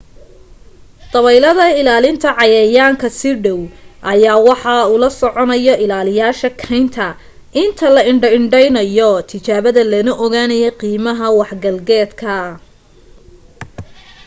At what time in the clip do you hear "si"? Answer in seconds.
3.19-3.29